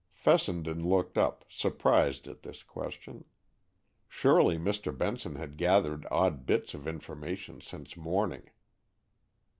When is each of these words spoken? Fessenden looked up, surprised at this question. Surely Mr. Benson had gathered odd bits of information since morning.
Fessenden 0.13 0.83
looked 0.89 1.15
up, 1.15 1.45
surprised 1.47 2.27
at 2.27 2.41
this 2.41 2.63
question. 2.63 3.23
Surely 4.09 4.57
Mr. 4.57 4.97
Benson 4.97 5.35
had 5.35 5.57
gathered 5.57 6.07
odd 6.09 6.47
bits 6.47 6.73
of 6.73 6.87
information 6.87 7.61
since 7.61 7.95
morning. 7.95 8.49